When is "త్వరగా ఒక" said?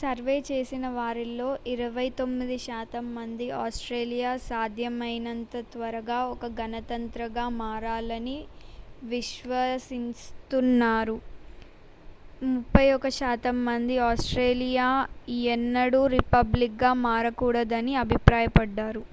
5.72-6.50